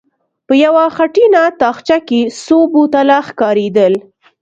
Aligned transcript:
په 0.47 0.53
يوه 0.65 0.83
خټينه 0.95 1.43
تاخچه 1.61 1.97
کې 2.07 2.21
څو 2.43 2.57
بوتله 2.71 3.17
ښکارېدل. 3.27 3.93